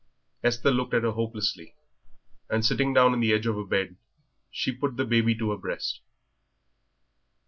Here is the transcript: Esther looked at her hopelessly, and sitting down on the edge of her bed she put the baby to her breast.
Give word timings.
Esther 0.43 0.71
looked 0.71 0.95
at 0.95 1.03
her 1.03 1.11
hopelessly, 1.11 1.75
and 2.49 2.65
sitting 2.65 2.91
down 2.91 3.13
on 3.13 3.19
the 3.19 3.31
edge 3.31 3.45
of 3.45 3.53
her 3.55 3.63
bed 3.63 3.97
she 4.49 4.71
put 4.71 4.97
the 4.97 5.05
baby 5.05 5.35
to 5.37 5.51
her 5.51 5.57
breast. 5.57 6.01